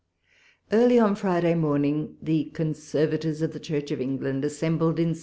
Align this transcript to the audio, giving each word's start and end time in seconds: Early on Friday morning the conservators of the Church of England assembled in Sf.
Early 0.71 0.97
on 0.97 1.13
Friday 1.13 1.53
morning 1.53 2.17
the 2.23 2.45
conservators 2.55 3.43
of 3.43 3.53
the 3.53 3.59
Church 3.59 3.91
of 3.91 4.01
England 4.01 4.43
assembled 4.43 4.97
in 4.99 5.11
Sf. 5.13 5.19